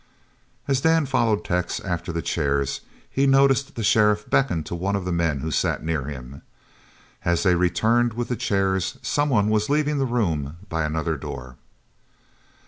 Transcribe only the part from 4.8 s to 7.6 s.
of the men who sat near him. As they